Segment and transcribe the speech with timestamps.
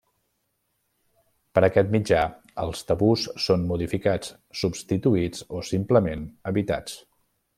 [1.57, 2.21] Per aquest mitjà,
[2.63, 6.97] els tabús són modificats, substituïts o simplement evitats.